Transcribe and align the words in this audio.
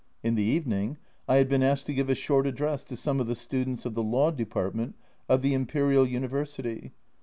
In 0.23 0.33
the 0.33 0.41
evening 0.41 0.97
I 1.27 1.35
had 1.35 1.47
been 1.47 1.61
asked 1.61 1.85
to 1.85 1.93
give 1.93 2.09
a 2.09 2.15
short 2.15 2.47
address 2.47 2.83
to 2.85 2.95
some 2.95 3.19
of 3.19 3.27
the 3.27 3.35
students 3.35 3.85
of 3.85 3.93
the 3.93 4.01
Law 4.01 4.31
Department 4.31 4.95
of 5.29 5.43
the 5.43 5.53
Imperial 5.53 6.07
University. 6.07 6.91